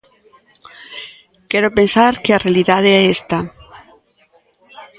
Quero 1.51 1.69
pensar 1.77 2.13
que 2.23 2.31
a 2.33 2.41
realidade 2.45 2.89
é 2.99 3.01
esta. 3.15 3.37